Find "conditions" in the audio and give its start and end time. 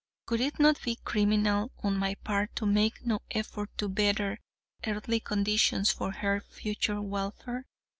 5.19-5.91